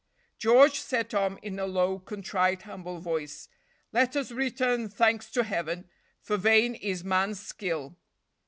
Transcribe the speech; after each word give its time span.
"George," 0.39 0.79
said 0.79 1.11
Tom, 1.11 1.37
in 1.43 1.59
a 1.59 1.67
low, 1.67 1.99
contrite, 1.99 2.63
humble 2.63 2.97
voice, 2.97 3.47
"let 3.93 4.15
us 4.15 4.31
return 4.31 4.89
thanks 4.89 5.29
to 5.29 5.43
Heaven, 5.43 5.87
for 6.19 6.37
vain 6.37 6.73
is 6.73 7.03
man's 7.03 7.39
skill." 7.39 7.95